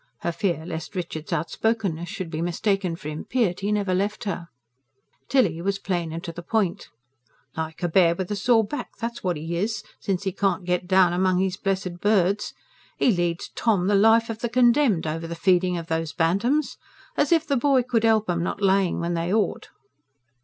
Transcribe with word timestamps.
Her 0.21 0.31
fear 0.31 0.65
lest 0.65 0.95
Richard's 0.95 1.31
outspokenness 1.31 2.09
should 2.09 2.31
be 2.31 2.41
mistaken 2.41 2.95
for 2.95 3.07
impiety 3.09 3.71
never 3.71 3.93
left 3.93 4.23
her. 4.23 4.47
Tilly 5.29 5.61
was 5.61 5.77
plain 5.77 6.11
and 6.11 6.23
to 6.23 6.31
the 6.31 6.41
point. 6.41 6.89
"Like 7.55 7.83
a 7.83 7.87
bear 7.87 8.15
with 8.15 8.31
a 8.31 8.35
sore 8.35 8.63
back 8.63 8.97
that's 8.97 9.23
what 9.23 9.37
'e 9.37 9.55
is, 9.55 9.83
since 9.99 10.25
'e 10.25 10.31
can't 10.31 10.65
get 10.65 10.87
down 10.87 11.13
among 11.13 11.37
his 11.37 11.55
blessed 11.55 11.99
birds. 11.99 12.55
He 12.97 13.11
leads 13.11 13.51
Tom 13.53 13.85
the 13.85 13.93
life 13.93 14.31
of 14.31 14.39
the 14.39 14.49
condemned, 14.49 15.05
over 15.05 15.27
the 15.27 15.35
feeding 15.35 15.77
of 15.77 15.85
those 15.85 16.13
bantams. 16.13 16.77
As 17.15 17.31
if 17.31 17.45
the 17.45 17.55
boy 17.55 17.83
could 17.83 18.03
help 18.03 18.27
'em 18.27 18.41
not 18.41 18.59
laying 18.59 18.99
when 19.01 19.13
they 19.13 19.31
ought!" 19.31 19.67